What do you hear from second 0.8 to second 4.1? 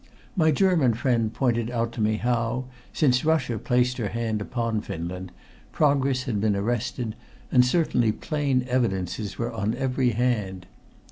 friend pointed out to me how, since Russia placed her